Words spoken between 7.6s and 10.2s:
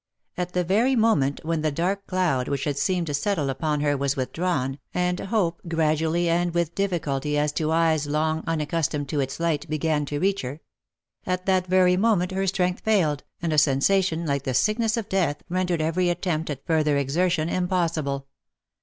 eyes long unaccustomed to its light, began to